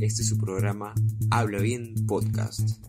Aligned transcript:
Este 0.00 0.22
es 0.22 0.28
su 0.28 0.36
programa 0.36 0.94
Habla 1.30 1.60
Bien 1.60 1.94
Podcast. 2.06 2.84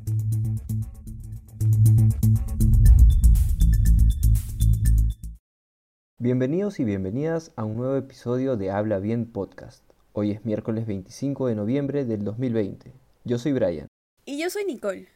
Bienvenidos 6.18 6.80
y 6.80 6.84
bienvenidas 6.84 7.54
a 7.56 7.64
un 7.64 7.78
nuevo 7.78 7.96
episodio 7.96 8.58
de 8.58 8.72
Habla 8.72 9.00
Bien 9.00 9.26
Podcast. 9.32 9.84
Hoy 10.12 10.32
es 10.32 10.44
miércoles 10.44 10.86
25 10.86 11.48
de 11.48 11.56
noviembre 11.56 12.04
del 12.04 12.24
2020. 12.26 12.92
Yo 13.24 13.38
soy 13.38 13.54
Brian. 13.54 13.88
Y 14.26 14.38
yo 14.38 14.50
soy 14.50 14.66
Nicole. 14.66 15.08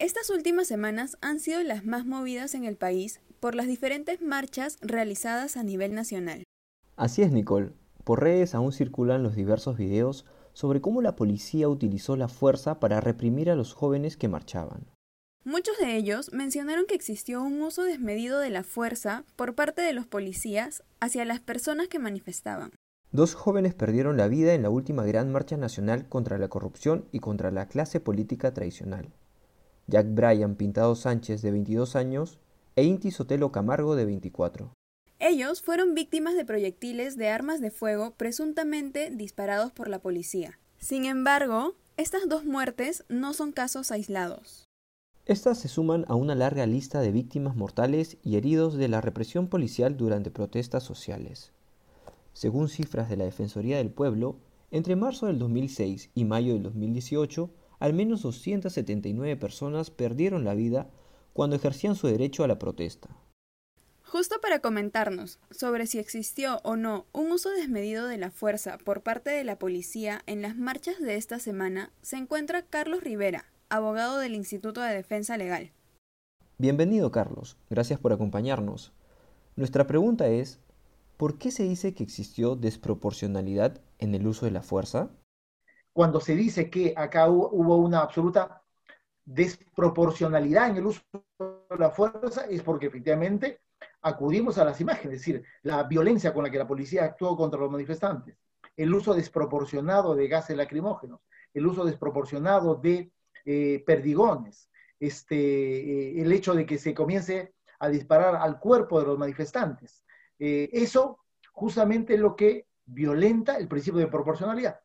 Estas 0.00 0.30
últimas 0.30 0.66
semanas 0.66 1.18
han 1.20 1.38
sido 1.38 1.62
las 1.62 1.84
más 1.84 2.06
movidas 2.06 2.54
en 2.54 2.64
el 2.64 2.76
país 2.76 3.20
por 3.38 3.54
las 3.54 3.66
diferentes 3.66 4.22
marchas 4.22 4.78
realizadas 4.80 5.56
a 5.56 5.62
nivel 5.62 5.94
nacional. 5.94 6.47
Así 6.98 7.22
es, 7.22 7.30
Nicole. 7.30 7.70
Por 8.02 8.24
redes 8.24 8.56
aún 8.56 8.72
circulan 8.72 9.22
los 9.22 9.36
diversos 9.36 9.76
videos 9.76 10.26
sobre 10.52 10.80
cómo 10.80 11.00
la 11.00 11.14
policía 11.14 11.68
utilizó 11.68 12.16
la 12.16 12.26
fuerza 12.26 12.80
para 12.80 13.00
reprimir 13.00 13.50
a 13.50 13.54
los 13.54 13.72
jóvenes 13.72 14.16
que 14.16 14.26
marchaban. 14.26 14.84
Muchos 15.44 15.78
de 15.78 15.96
ellos 15.96 16.32
mencionaron 16.32 16.86
que 16.86 16.96
existió 16.96 17.40
un 17.40 17.62
uso 17.62 17.84
desmedido 17.84 18.40
de 18.40 18.50
la 18.50 18.64
fuerza 18.64 19.24
por 19.36 19.54
parte 19.54 19.80
de 19.80 19.92
los 19.92 20.06
policías 20.06 20.82
hacia 20.98 21.24
las 21.24 21.38
personas 21.38 21.86
que 21.86 22.00
manifestaban. 22.00 22.72
Dos 23.12 23.36
jóvenes 23.36 23.74
perdieron 23.74 24.16
la 24.16 24.26
vida 24.26 24.54
en 24.54 24.62
la 24.62 24.70
última 24.70 25.04
gran 25.04 25.30
marcha 25.30 25.56
nacional 25.56 26.08
contra 26.08 26.36
la 26.36 26.48
corrupción 26.48 27.04
y 27.12 27.20
contra 27.20 27.52
la 27.52 27.68
clase 27.68 28.00
política 28.00 28.52
tradicional. 28.52 29.14
Jack 29.86 30.12
Bryan 30.12 30.56
Pintado 30.56 30.96
Sánchez, 30.96 31.42
de 31.42 31.52
22 31.52 31.94
años, 31.94 32.40
e 32.74 32.82
Inti 32.82 33.12
Sotelo 33.12 33.52
Camargo, 33.52 33.94
de 33.94 34.04
24. 34.04 34.72
Ellos 35.30 35.60
fueron 35.60 35.94
víctimas 35.94 36.36
de 36.36 36.46
proyectiles 36.46 37.18
de 37.18 37.28
armas 37.28 37.60
de 37.60 37.70
fuego 37.70 38.12
presuntamente 38.12 39.10
disparados 39.10 39.72
por 39.72 39.90
la 39.90 39.98
policía. 39.98 40.58
Sin 40.78 41.04
embargo, 41.04 41.74
estas 41.98 42.30
dos 42.30 42.46
muertes 42.46 43.04
no 43.10 43.34
son 43.34 43.52
casos 43.52 43.90
aislados. 43.90 44.64
Estas 45.26 45.58
se 45.58 45.68
suman 45.68 46.06
a 46.08 46.14
una 46.14 46.34
larga 46.34 46.64
lista 46.64 47.02
de 47.02 47.12
víctimas 47.12 47.56
mortales 47.56 48.16
y 48.22 48.36
heridos 48.36 48.78
de 48.78 48.88
la 48.88 49.02
represión 49.02 49.48
policial 49.48 49.98
durante 49.98 50.30
protestas 50.30 50.82
sociales. 50.82 51.52
Según 52.32 52.70
cifras 52.70 53.10
de 53.10 53.18
la 53.18 53.24
Defensoría 53.24 53.76
del 53.76 53.90
Pueblo, 53.90 54.36
entre 54.70 54.96
marzo 54.96 55.26
del 55.26 55.38
2006 55.38 56.08
y 56.14 56.24
mayo 56.24 56.54
del 56.54 56.62
2018, 56.62 57.50
al 57.80 57.92
menos 57.92 58.22
279 58.22 59.36
personas 59.36 59.90
perdieron 59.90 60.46
la 60.46 60.54
vida 60.54 60.88
cuando 61.34 61.56
ejercían 61.56 61.96
su 61.96 62.06
derecho 62.06 62.44
a 62.44 62.48
la 62.48 62.58
protesta. 62.58 63.10
Justo 64.10 64.40
para 64.40 64.60
comentarnos 64.60 65.38
sobre 65.50 65.86
si 65.86 65.98
existió 65.98 66.60
o 66.64 66.76
no 66.76 67.04
un 67.12 67.30
uso 67.30 67.50
desmedido 67.50 68.06
de 68.06 68.16
la 68.16 68.30
fuerza 68.30 68.78
por 68.78 69.02
parte 69.02 69.28
de 69.28 69.44
la 69.44 69.58
policía 69.58 70.22
en 70.24 70.40
las 70.40 70.56
marchas 70.56 70.98
de 70.98 71.16
esta 71.16 71.38
semana, 71.38 71.92
se 72.00 72.16
encuentra 72.16 72.62
Carlos 72.62 73.04
Rivera, 73.04 73.44
abogado 73.68 74.16
del 74.16 74.34
Instituto 74.34 74.80
de 74.80 74.94
Defensa 74.94 75.36
Legal. 75.36 75.72
Bienvenido 76.56 77.10
Carlos, 77.10 77.58
gracias 77.68 78.00
por 78.00 78.14
acompañarnos. 78.14 78.94
Nuestra 79.56 79.86
pregunta 79.86 80.26
es, 80.28 80.58
¿por 81.18 81.36
qué 81.36 81.50
se 81.50 81.64
dice 81.64 81.92
que 81.92 82.02
existió 82.02 82.56
desproporcionalidad 82.56 83.78
en 83.98 84.14
el 84.14 84.26
uso 84.26 84.46
de 84.46 84.52
la 84.52 84.62
fuerza? 84.62 85.10
Cuando 85.92 86.20
se 86.20 86.34
dice 86.34 86.70
que 86.70 86.94
acá 86.96 87.28
hubo 87.28 87.76
una 87.76 88.00
absoluta 88.00 88.62
desproporcionalidad 89.26 90.70
en 90.70 90.76
el 90.78 90.86
uso 90.86 91.02
de 91.38 91.76
la 91.76 91.90
fuerza 91.90 92.46
es 92.46 92.62
porque 92.62 92.86
efectivamente 92.86 93.60
acudimos 94.02 94.58
a 94.58 94.64
las 94.64 94.80
imágenes, 94.80 95.20
es 95.20 95.26
decir, 95.26 95.44
la 95.62 95.82
violencia 95.84 96.32
con 96.32 96.44
la 96.44 96.50
que 96.50 96.58
la 96.58 96.66
policía 96.66 97.04
actuó 97.04 97.36
contra 97.36 97.60
los 97.60 97.70
manifestantes, 97.70 98.36
el 98.76 98.94
uso 98.94 99.14
desproporcionado 99.14 100.14
de 100.14 100.28
gases 100.28 100.56
lacrimógenos, 100.56 101.20
el 101.52 101.66
uso 101.66 101.84
desproporcionado 101.84 102.76
de 102.76 103.10
eh, 103.44 103.82
perdigones, 103.86 104.70
este, 105.00 105.36
eh, 105.36 106.20
el 106.20 106.32
hecho 106.32 106.54
de 106.54 106.66
que 106.66 106.78
se 106.78 106.94
comience 106.94 107.54
a 107.78 107.88
disparar 107.88 108.36
al 108.36 108.58
cuerpo 108.58 109.00
de 109.00 109.06
los 109.06 109.18
manifestantes. 109.18 110.04
Eh, 110.38 110.68
eso 110.72 111.20
justamente 111.52 112.14
es 112.14 112.20
lo 112.20 112.36
que 112.36 112.66
violenta 112.86 113.56
el 113.56 113.68
principio 113.68 114.00
de 114.00 114.08
proporcionalidad. 114.08 114.80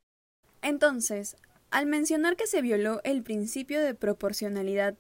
Entonces, 0.62 1.36
al 1.72 1.88
mencionar 1.88 2.36
que 2.36 2.48
se 2.48 2.62
violó 2.62 3.02
el 3.04 3.24
principio 3.24 3.82
de 3.82 3.96
proporcionalidad, 3.96 4.96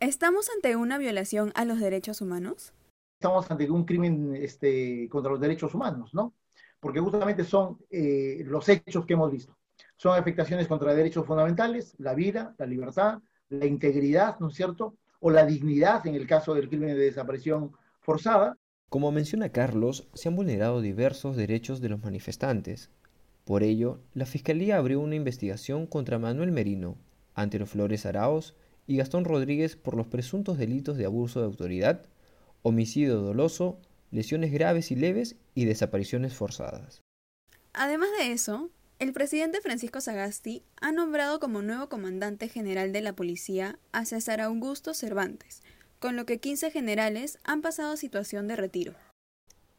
¿estamos 0.00 0.50
ante 0.54 0.76
una 0.76 0.98
violación 0.98 1.52
a 1.54 1.64
los 1.64 1.80
derechos 1.80 2.20
humanos? 2.20 2.72
Estamos 3.16 3.50
ante 3.50 3.70
un 3.70 3.84
crimen 3.84 4.36
este, 4.36 5.08
contra 5.08 5.32
los 5.32 5.40
derechos 5.40 5.74
humanos, 5.74 6.12
¿no? 6.12 6.34
Porque 6.78 7.00
justamente 7.00 7.44
son 7.44 7.78
eh, 7.90 8.42
los 8.46 8.68
hechos 8.68 9.06
que 9.06 9.14
hemos 9.14 9.32
visto. 9.32 9.56
Son 9.96 10.18
afectaciones 10.18 10.68
contra 10.68 10.94
derechos 10.94 11.26
fundamentales, 11.26 11.94
la 11.98 12.14
vida, 12.14 12.54
la 12.58 12.66
libertad, 12.66 13.18
la 13.48 13.66
integridad, 13.66 14.38
¿no 14.38 14.48
es 14.48 14.54
cierto? 14.54 14.96
O 15.20 15.30
la 15.30 15.46
dignidad 15.46 16.06
en 16.06 16.14
el 16.14 16.26
caso 16.26 16.54
del 16.54 16.68
crimen 16.68 16.88
de 16.88 16.96
desaparición 16.96 17.72
forzada. 18.00 18.58
Como 18.90 19.10
menciona 19.10 19.48
Carlos, 19.48 20.08
se 20.12 20.28
han 20.28 20.36
vulnerado 20.36 20.82
diversos 20.82 21.36
derechos 21.36 21.80
de 21.80 21.88
los 21.88 22.02
manifestantes. 22.02 22.90
Por 23.44 23.62
ello, 23.62 24.00
la 24.12 24.26
Fiscalía 24.26 24.76
abrió 24.76 25.00
una 25.00 25.14
investigación 25.14 25.86
contra 25.86 26.18
Manuel 26.18 26.52
Merino, 26.52 26.98
Antero 27.34 27.66
Flores 27.66 28.04
Araos 28.04 28.54
y 28.86 28.98
Gastón 28.98 29.24
Rodríguez 29.24 29.76
por 29.76 29.96
los 29.96 30.06
presuntos 30.06 30.58
delitos 30.58 30.96
de 30.96 31.06
abuso 31.06 31.40
de 31.40 31.46
autoridad, 31.46 32.02
homicidio 32.66 33.20
doloso, 33.20 33.78
lesiones 34.10 34.50
graves 34.52 34.90
y 34.90 34.96
leves 34.96 35.36
y 35.54 35.66
desapariciones 35.66 36.34
forzadas. 36.34 37.00
Además 37.72 38.08
de 38.18 38.32
eso, 38.32 38.70
el 38.98 39.12
presidente 39.12 39.60
Francisco 39.60 40.00
Sagasti 40.00 40.64
ha 40.80 40.90
nombrado 40.90 41.38
como 41.38 41.62
nuevo 41.62 41.88
comandante 41.88 42.48
general 42.48 42.92
de 42.92 43.02
la 43.02 43.14
policía 43.14 43.78
a 43.92 44.04
César 44.04 44.40
Augusto 44.40 44.94
Cervantes, 44.94 45.62
con 46.00 46.16
lo 46.16 46.26
que 46.26 46.40
15 46.40 46.72
generales 46.72 47.38
han 47.44 47.62
pasado 47.62 47.92
a 47.92 47.96
situación 47.96 48.48
de 48.48 48.56
retiro. 48.56 48.94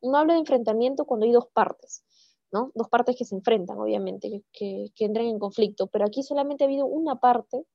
No 0.00 0.16
hablo 0.16 0.32
de 0.32 0.38
enfrentamiento 0.38 1.04
cuando 1.04 1.26
hay 1.26 1.32
dos 1.32 1.46
partes. 1.48 2.06
¿no? 2.52 2.72
Dos 2.74 2.88
partes 2.88 3.16
que 3.16 3.26
se 3.26 3.34
enfrentan, 3.34 3.78
obviamente, 3.78 4.42
que, 4.50 4.90
entran 4.98 5.26
en 5.26 5.38
conflicto, 5.38 5.88
pero 5.88 6.06
aquí 6.06 6.22
solamente 6.22 6.64
ha 6.64 6.66
habido 6.66 6.86
una 6.86 7.16
parte 7.16 7.66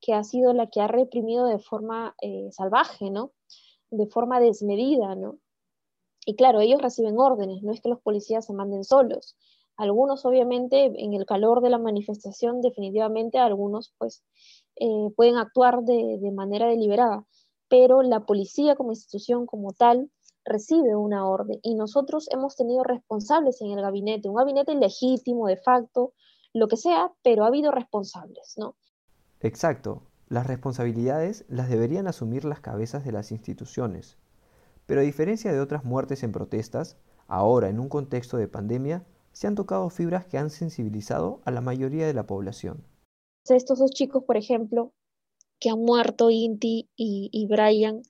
que 0.00 0.14
ha 0.14 0.24
sido 0.24 0.54
la 0.54 0.68
que 0.68 0.80
ha 0.80 0.88
reprimido 0.88 1.48
de 1.48 1.58
forma 1.58 2.14
eh, 2.22 2.48
salvaje, 2.50 3.10
¿no? 3.10 3.32
De 3.90 4.06
forma 4.06 4.40
desmedida, 4.40 5.14
¿no? 5.16 5.38
Y 6.24 6.34
claro, 6.34 6.60
ellos 6.60 6.80
reciben 6.80 7.18
órdenes, 7.18 7.62
no 7.62 7.72
es 7.72 7.82
que 7.82 7.90
los 7.90 8.00
policías 8.00 8.46
se 8.46 8.54
manden 8.54 8.84
solos. 8.84 9.36
Algunos, 9.80 10.26
obviamente, 10.26 10.92
en 10.94 11.14
el 11.14 11.24
calor 11.24 11.62
de 11.62 11.70
la 11.70 11.78
manifestación, 11.78 12.60
definitivamente 12.60 13.38
algunos, 13.38 13.94
pues, 13.96 14.22
eh, 14.76 15.08
pueden 15.16 15.38
actuar 15.38 15.84
de, 15.84 16.18
de 16.20 16.30
manera 16.32 16.66
deliberada, 16.66 17.24
pero 17.70 18.02
la 18.02 18.26
policía 18.26 18.76
como 18.76 18.92
institución, 18.92 19.46
como 19.46 19.72
tal, 19.72 20.10
recibe 20.44 20.96
una 20.96 21.26
orden 21.26 21.60
y 21.62 21.76
nosotros 21.76 22.28
hemos 22.30 22.56
tenido 22.56 22.82
responsables 22.84 23.62
en 23.62 23.70
el 23.70 23.80
gabinete, 23.80 24.28
un 24.28 24.36
gabinete 24.36 24.74
legítimo, 24.74 25.46
de 25.46 25.56
facto, 25.56 26.12
lo 26.52 26.68
que 26.68 26.76
sea, 26.76 27.10
pero 27.22 27.44
ha 27.44 27.46
habido 27.46 27.72
responsables, 27.72 28.56
¿no? 28.58 28.74
Exacto, 29.40 30.02
las 30.28 30.46
responsabilidades 30.46 31.46
las 31.48 31.70
deberían 31.70 32.06
asumir 32.06 32.44
las 32.44 32.60
cabezas 32.60 33.02
de 33.02 33.12
las 33.12 33.32
instituciones, 33.32 34.18
pero 34.84 35.00
a 35.00 35.04
diferencia 35.04 35.54
de 35.54 35.60
otras 35.60 35.86
muertes 35.86 36.22
en 36.22 36.32
protestas, 36.32 36.98
ahora 37.28 37.70
en 37.70 37.80
un 37.80 37.88
contexto 37.88 38.36
de 38.36 38.46
pandemia, 38.46 39.06
se 39.32 39.46
han 39.46 39.54
tocado 39.54 39.88
fibras 39.90 40.26
que 40.26 40.38
han 40.38 40.50
sensibilizado 40.50 41.40
a 41.44 41.50
la 41.50 41.60
mayoría 41.60 42.06
de 42.06 42.14
la 42.14 42.26
población. 42.26 42.84
Estos 43.48 43.78
dos 43.78 43.90
chicos, 43.90 44.24
por 44.24 44.36
ejemplo, 44.36 44.92
que 45.58 45.70
han 45.70 45.80
muerto, 45.80 46.30
Inti 46.30 46.88
y, 46.96 47.46
Brian, 47.48 48.02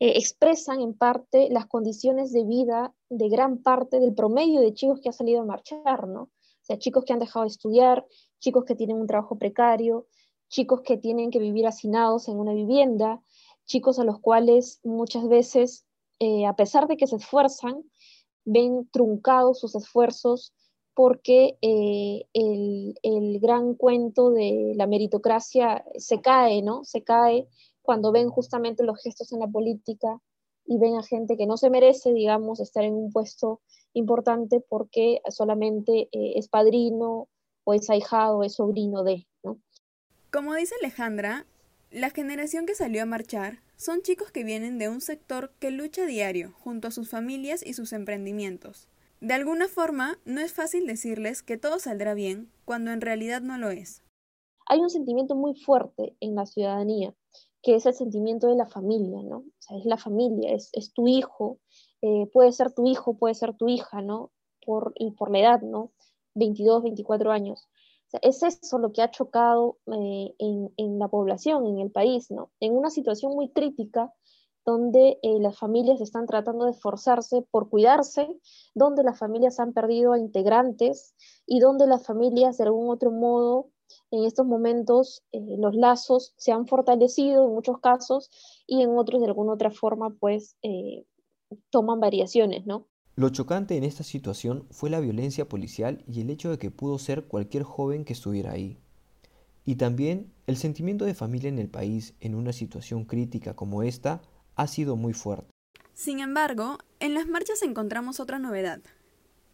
eh, 0.00 0.12
expresan 0.16 0.80
en 0.80 0.94
parte 0.94 1.48
las 1.50 1.66
condiciones 1.66 2.32
de 2.32 2.44
vida 2.44 2.94
de 3.08 3.28
gran 3.28 3.58
parte 3.58 4.00
del 4.00 4.14
promedio 4.14 4.60
de 4.60 4.74
chicos 4.74 5.00
que 5.00 5.08
han 5.08 5.12
salido 5.12 5.42
a 5.42 5.44
marchar, 5.44 6.08
¿no? 6.08 6.22
O 6.22 6.30
sea, 6.62 6.78
chicos 6.78 7.04
que 7.04 7.12
han 7.12 7.18
dejado 7.18 7.44
de 7.44 7.50
estudiar, 7.50 8.06
chicos 8.40 8.64
que 8.64 8.74
tienen 8.74 8.96
un 8.96 9.06
trabajo 9.06 9.38
precario, 9.38 10.06
chicos 10.48 10.80
que 10.82 10.96
tienen 10.96 11.30
que 11.30 11.38
vivir 11.38 11.66
hacinados 11.66 12.28
en 12.28 12.38
una 12.38 12.52
vivienda, 12.52 13.22
chicos 13.66 13.98
a 13.98 14.04
los 14.04 14.20
cuales 14.20 14.80
muchas 14.82 15.28
veces 15.28 15.86
eh, 16.20 16.46
a 16.46 16.56
pesar 16.56 16.88
de 16.88 16.96
que 16.96 17.06
se 17.06 17.16
esfuerzan, 17.16 17.84
ven 18.44 18.88
truncados 18.90 19.60
sus 19.60 19.74
esfuerzos 19.74 20.52
porque 20.98 21.56
eh, 21.62 22.24
el, 22.32 23.38
gran 23.38 23.74
cuento 23.74 24.32
de 24.32 24.72
la 24.74 24.88
meritocracia 24.88 25.84
se 25.96 26.20
cae, 26.20 26.60
¿no? 26.60 26.82
Se 26.82 27.04
cae 27.04 27.46
cuando 27.82 28.10
ven 28.10 28.30
justamente 28.30 28.82
los 28.82 29.00
gestos 29.00 29.32
en 29.32 29.38
la 29.38 29.46
política 29.46 30.20
y 30.66 30.76
ven 30.76 30.96
a 30.96 31.04
gente 31.04 31.36
que 31.36 31.46
no 31.46 31.56
se 31.56 31.70
merece, 31.70 32.12
digamos, 32.12 32.58
estar 32.58 32.82
en 32.82 32.94
un 32.94 33.12
puesto 33.12 33.60
importante 33.92 34.60
porque 34.68 35.20
solamente 35.30 36.08
eh, 36.10 36.32
es 36.34 36.48
padrino 36.48 37.28
o 37.62 37.74
es 37.74 37.88
ahijado 37.90 38.38
o 38.38 38.42
es 38.42 38.54
sobrino 38.54 39.04
de. 39.04 39.24
Como 40.32 40.52
dice 40.56 40.74
Alejandra, 40.82 41.46
la 41.92 42.10
generación 42.10 42.66
que 42.66 42.74
salió 42.74 43.04
a 43.04 43.06
marchar 43.06 43.60
son 43.76 44.02
chicos 44.02 44.32
que 44.32 44.42
vienen 44.42 44.78
de 44.78 44.88
un 44.88 45.00
sector 45.00 45.52
que 45.60 45.70
lucha 45.70 46.06
diario 46.06 46.56
junto 46.58 46.88
a 46.88 46.90
sus 46.90 47.08
familias 47.08 47.64
y 47.64 47.74
sus 47.74 47.92
emprendimientos. 47.92 48.88
De 49.20 49.34
alguna 49.34 49.68
forma, 49.68 50.18
no 50.24 50.40
es 50.40 50.52
fácil 50.52 50.86
decirles 50.86 51.42
que 51.42 51.56
todo 51.56 51.78
saldrá 51.78 52.14
bien 52.14 52.50
cuando 52.64 52.92
en 52.92 53.00
realidad 53.00 53.40
no 53.40 53.58
lo 53.58 53.70
es. 53.70 54.02
Hay 54.66 54.80
un 54.80 54.90
sentimiento 54.90 55.34
muy 55.34 55.54
fuerte 55.54 56.16
en 56.20 56.34
la 56.34 56.46
ciudadanía, 56.46 57.14
que 57.62 57.74
es 57.74 57.86
el 57.86 57.94
sentimiento 57.94 58.48
de 58.48 58.56
la 58.56 58.66
familia, 58.66 59.22
¿no? 59.22 59.38
O 59.38 59.52
sea, 59.58 59.78
es 59.78 59.84
la 59.86 59.96
familia, 59.96 60.52
es, 60.52 60.92
tu 60.92 61.08
hijo, 61.08 61.58
eh, 62.02 62.26
puede 62.32 62.52
ser 62.52 62.72
tu 62.72 62.86
hijo, 62.86 63.16
puede 63.16 63.34
ser 63.34 63.54
tu 63.54 63.68
hija, 63.68 64.02
¿no? 64.02 64.30
Por, 64.64 64.92
y 64.96 65.10
por 65.12 65.30
la 65.30 65.40
edad, 65.40 65.62
¿no? 65.62 65.92
22, 66.34 66.82
24 66.82 67.32
años 67.32 67.68
es 68.22 68.42
eso 68.42 68.78
lo 68.78 68.92
que 68.92 69.02
ha 69.02 69.10
chocado 69.10 69.78
eh, 69.86 70.34
en, 70.38 70.98
la 70.98 71.08
población, 71.08 71.66
en 71.66 71.78
el 71.80 71.90
país, 71.90 72.30
¿no? 72.30 72.50
En 72.60 72.72
una 72.72 72.90
situación 72.90 73.32
muy 73.34 73.50
crítica 73.50 74.12
donde 74.68 75.18
eh, 75.22 75.40
las 75.40 75.58
familias 75.58 76.02
están 76.02 76.26
tratando 76.26 76.66
de 76.66 76.72
esforzarse 76.72 77.40
por 77.50 77.70
cuidarse, 77.70 78.28
donde 78.74 79.02
las 79.02 79.18
familias 79.18 79.58
han 79.60 79.72
perdido 79.72 80.12
a 80.12 80.18
integrantes 80.18 81.14
y 81.46 81.58
donde 81.58 81.86
las 81.86 82.04
familias 82.04 82.58
de 82.58 82.64
algún 82.64 82.90
otro 82.90 83.10
modo 83.10 83.70
en 84.10 84.24
estos 84.24 84.44
momentos 84.44 85.22
eh, 85.32 85.40
los 85.56 85.74
lazos 85.74 86.34
se 86.36 86.52
han 86.52 86.66
fortalecido 86.66 87.46
en 87.46 87.54
muchos 87.54 87.78
casos 87.80 88.30
y 88.66 88.82
en 88.82 88.90
otros 88.98 89.22
de 89.22 89.28
alguna 89.28 89.54
otra 89.54 89.70
forma 89.70 90.14
pues 90.20 90.58
toman 91.70 91.98
variaciones, 91.98 92.66
¿no? 92.66 92.86
Lo 93.16 93.30
chocante 93.30 93.74
en 93.78 93.84
esta 93.84 94.04
situación 94.04 94.66
fue 94.70 94.90
la 94.90 95.00
violencia 95.00 95.48
policial 95.48 96.04
y 96.06 96.20
el 96.20 96.28
hecho 96.28 96.50
de 96.50 96.58
que 96.58 96.70
pudo 96.70 96.98
ser 96.98 97.24
cualquier 97.24 97.62
joven 97.62 98.04
que 98.04 98.12
estuviera 98.12 98.52
ahí. 98.52 98.76
Y 99.64 99.76
también 99.76 100.30
el 100.46 100.58
sentimiento 100.58 101.06
de 101.06 101.14
familia 101.14 101.48
en 101.48 101.58
el 101.58 101.70
país 101.70 102.14
en 102.20 102.34
una 102.34 102.52
situación 102.52 103.06
crítica 103.06 103.56
como 103.56 103.82
esta 103.82 104.20
ha 104.58 104.66
sido 104.66 104.96
muy 104.96 105.14
fuerte. 105.14 105.48
Sin 105.94 106.20
embargo, 106.20 106.78
en 107.00 107.14
las 107.14 107.26
marchas 107.26 107.62
encontramos 107.62 108.20
otra 108.20 108.38
novedad. 108.38 108.80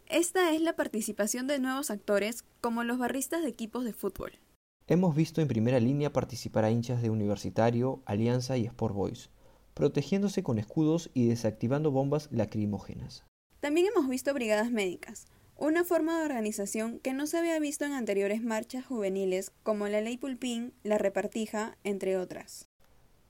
Esta 0.07 0.53
es 0.53 0.61
la 0.61 0.77
participación 0.77 1.47
de 1.47 1.59
nuevos 1.59 1.91
actores 1.91 2.45
como 2.61 2.85
los 2.85 2.99
barristas 2.99 3.43
de 3.43 3.49
equipos 3.49 3.85
de 3.85 3.93
fútbol. 3.93 4.33
Hemos 4.87 5.15
visto 5.15 5.41
en 5.41 5.49
primera 5.49 5.79
línea 5.79 6.13
participar 6.13 6.65
a 6.65 6.71
hinchas 6.71 7.01
de 7.03 7.11
Universitario, 7.11 8.03
Alianza 8.07 8.57
y 8.57 8.67
Sport 8.67 8.95
Boys, 8.95 9.31
protegiéndose 9.75 10.43
con 10.43 10.59
escudos 10.59 11.11
y 11.15 11.29
desactivando 11.29 11.91
bombas 11.91 12.29
lacrimógenas. 12.31 13.25
También 13.61 13.87
hemos 13.87 14.09
visto 14.09 14.33
brigadas 14.35 14.71
médicas, 14.71 15.27
una 15.57 15.85
forma 15.85 16.19
de 16.19 16.25
organización 16.25 16.99
que 16.99 17.13
no 17.13 17.27
se 17.27 17.39
había 17.39 17.59
visto 17.59 17.85
en 17.85 17.93
anteriores 17.93 18.43
marchas 18.43 18.85
juveniles 18.85 19.53
como 19.63 19.89
la 19.89 20.01
Ley 20.01 20.17
Pulpín, 20.19 20.75
la 20.83 20.99
Repartija, 20.99 21.77
entre 21.85 22.17
otras. 22.17 22.69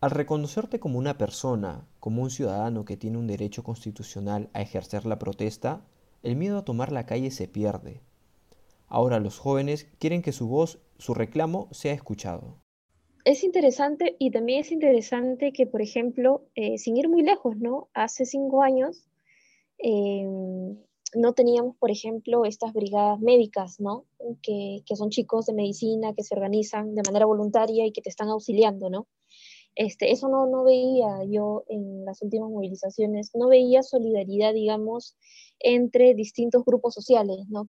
Al 0.04 0.10
reconocerte 0.10 0.80
como 0.80 0.98
una 0.98 1.16
persona, 1.16 1.88
como 1.98 2.20
un 2.20 2.28
ciudadano 2.28 2.84
que 2.84 2.98
tiene 2.98 3.16
un 3.16 3.26
derecho 3.26 3.62
constitucional 3.62 4.50
a 4.52 4.60
ejercer 4.60 5.06
la 5.06 5.18
protesta, 5.18 5.80
el 6.22 6.36
miedo 6.36 6.58
a 6.58 6.64
tomar 6.66 6.92
la 6.92 7.06
calle 7.06 7.30
se 7.30 7.48
pierde. 7.48 8.02
Ahora 8.86 9.18
los 9.18 9.38
jóvenes 9.38 9.86
quieren 9.98 10.20
que 10.20 10.32
su 10.32 10.46
voz, 10.46 10.78
su 10.98 11.14
reclamo, 11.14 11.68
sea 11.70 11.94
escuchado. 11.94 12.58
Es 13.24 13.44
interesante 13.44 14.14
y 14.18 14.30
también 14.30 14.60
es 14.60 14.72
interesante 14.72 15.54
que, 15.54 15.66
por 15.66 15.80
ejemplo, 15.80 16.42
eh, 16.54 16.76
sin 16.76 16.98
ir 16.98 17.08
muy 17.08 17.22
lejos, 17.22 17.56
¿no? 17.56 17.88
Hace 17.94 18.26
cinco 18.26 18.62
años 18.62 19.08
Em, 19.78 20.76
no 21.14 21.32
teníamos, 21.34 21.76
por 21.76 21.90
ejemplo, 21.90 22.44
estas 22.44 22.72
brigadas 22.72 23.20
médicas, 23.20 23.80
¿no? 23.80 24.06
Que, 24.42 24.82
son 24.96 25.10
chicos 25.10 25.46
de 25.46 25.52
medicina 25.52 26.14
que 26.14 26.24
se 26.24 26.34
organizan 26.34 26.94
de 26.94 27.02
manera 27.06 27.26
voluntaria 27.26 27.86
y 27.86 27.92
que 27.92 28.02
te 28.02 28.08
están 28.08 28.28
auxiliando, 28.28 28.90
¿no? 28.90 29.06
Este, 29.76 30.12
eso 30.12 30.28
no, 30.28 30.46
no 30.46 30.64
veía 30.64 31.24
yo 31.28 31.64
en 31.68 32.04
las 32.04 32.22
últimas 32.22 32.50
movilizaciones, 32.50 33.30
no 33.34 33.48
veía 33.48 33.82
solidaridad, 33.82 34.54
digamos, 34.54 35.16
entre 35.58 36.14
distintos 36.14 36.64
grupos 36.64 36.94
sociales, 36.94 37.46
¿no? 37.48 37.66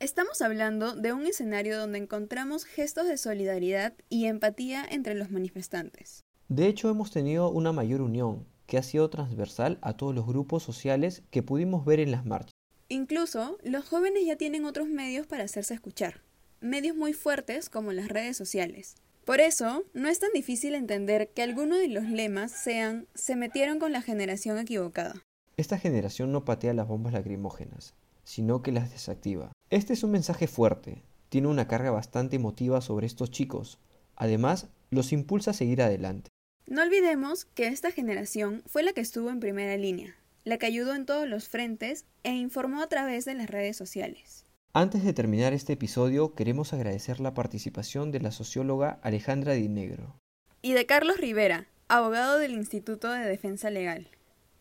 Estamos 0.00 0.42
hablando 0.42 0.94
de 0.94 1.12
un 1.12 1.26
escenario 1.26 1.78
donde 1.78 1.98
encontramos 1.98 2.64
gestos 2.64 3.08
de 3.08 3.16
solidaridad 3.16 3.94
y 4.08 4.26
empatía 4.26 4.84
entre 4.88 5.14
los 5.14 5.30
manifestantes. 5.30 6.22
De 6.48 6.66
hecho, 6.66 6.88
hemos 6.88 7.10
tenido 7.10 7.50
una 7.50 7.72
mayor 7.72 8.02
unión, 8.02 8.46
que 8.66 8.78
ha 8.78 8.82
sido 8.82 9.10
transversal 9.10 9.78
a 9.80 9.96
todos 9.96 10.14
los 10.14 10.26
grupos 10.26 10.62
sociales 10.62 11.22
que 11.30 11.42
pudimos 11.42 11.84
ver 11.84 11.98
en 12.00 12.10
las 12.10 12.24
marchas. 12.26 12.52
Incluso, 12.88 13.58
los 13.64 13.88
jóvenes 13.88 14.24
ya 14.24 14.36
tienen 14.36 14.66
otros 14.66 14.88
medios 14.88 15.26
para 15.26 15.44
hacerse 15.44 15.74
escuchar, 15.74 16.22
medios 16.60 16.96
muy 16.96 17.12
fuertes 17.12 17.68
como 17.68 17.92
las 17.92 18.08
redes 18.08 18.36
sociales. 18.36 18.94
Por 19.28 19.42
eso, 19.42 19.84
no 19.92 20.08
es 20.08 20.20
tan 20.20 20.30
difícil 20.32 20.74
entender 20.74 21.28
que 21.34 21.42
algunos 21.42 21.80
de 21.80 21.88
los 21.88 22.04
lemas 22.04 22.50
sean 22.50 23.06
se 23.14 23.36
metieron 23.36 23.78
con 23.78 23.92
la 23.92 24.00
generación 24.00 24.56
equivocada. 24.58 25.22
Esta 25.58 25.76
generación 25.76 26.32
no 26.32 26.46
patea 26.46 26.72
las 26.72 26.88
bombas 26.88 27.12
lacrimógenas, 27.12 27.92
sino 28.24 28.62
que 28.62 28.72
las 28.72 28.90
desactiva. 28.90 29.52
Este 29.68 29.92
es 29.92 30.02
un 30.02 30.12
mensaje 30.12 30.46
fuerte, 30.46 31.02
tiene 31.28 31.48
una 31.48 31.68
carga 31.68 31.90
bastante 31.90 32.36
emotiva 32.36 32.80
sobre 32.80 33.06
estos 33.06 33.30
chicos. 33.30 33.78
Además, 34.16 34.68
los 34.88 35.12
impulsa 35.12 35.50
a 35.50 35.54
seguir 35.54 35.82
adelante. 35.82 36.30
No 36.66 36.80
olvidemos 36.80 37.44
que 37.44 37.66
esta 37.66 37.90
generación 37.90 38.62
fue 38.64 38.82
la 38.82 38.94
que 38.94 39.02
estuvo 39.02 39.28
en 39.28 39.40
primera 39.40 39.76
línea, 39.76 40.16
la 40.44 40.56
que 40.56 40.64
ayudó 40.64 40.94
en 40.94 41.04
todos 41.04 41.28
los 41.28 41.50
frentes 41.50 42.06
e 42.22 42.32
informó 42.32 42.80
a 42.80 42.88
través 42.88 43.26
de 43.26 43.34
las 43.34 43.50
redes 43.50 43.76
sociales. 43.76 44.46
Antes 44.74 45.02
de 45.02 45.14
terminar 45.14 45.54
este 45.54 45.72
episodio, 45.72 46.34
queremos 46.34 46.72
agradecer 46.72 47.20
la 47.20 47.32
participación 47.32 48.12
de 48.12 48.20
la 48.20 48.30
socióloga 48.30 48.98
Alejandra 49.02 49.54
Dinegro. 49.54 50.20
Y 50.60 50.72
de 50.72 50.84
Carlos 50.84 51.16
Rivera, 51.16 51.68
abogado 51.88 52.38
del 52.38 52.52
Instituto 52.52 53.10
de 53.10 53.24
Defensa 53.24 53.70
Legal. 53.70 54.08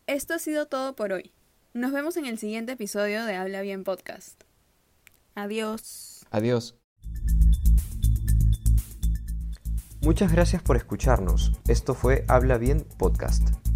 Esto 0.07 0.33
ha 0.33 0.39
sido 0.39 0.67
todo 0.67 0.95
por 0.95 1.11
hoy. 1.11 1.33
Nos 1.73 1.91
vemos 1.91 2.15
en 2.15 2.25
el 2.25 2.37
siguiente 2.37 2.71
episodio 2.71 3.25
de 3.25 3.35
Habla 3.35 3.61
Bien 3.61 3.83
Podcast. 3.83 4.43
Adiós. 5.35 6.25
Adiós. 6.31 6.75
Muchas 10.01 10.31
gracias 10.31 10.63
por 10.63 10.77
escucharnos. 10.77 11.51
Esto 11.67 11.93
fue 11.93 12.23
Habla 12.29 12.57
Bien 12.57 12.85
Podcast. 12.97 13.66